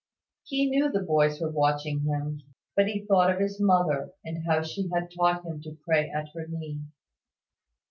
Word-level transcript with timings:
He 0.45 0.67
knew 0.67 0.89
the 0.89 1.01
boys 1.03 1.39
were 1.39 1.51
watching 1.51 1.99
him; 1.99 2.41
but 2.75 2.87
he 2.87 3.05
thought 3.05 3.29
of 3.29 3.39
his 3.39 3.61
mother, 3.61 4.09
and 4.25 4.47
how 4.47 4.63
she 4.63 4.89
had 4.91 5.11
taught 5.15 5.45
him 5.45 5.61
to 5.61 5.77
pray 5.85 6.09
at 6.09 6.29
her 6.33 6.47
knee. 6.49 6.81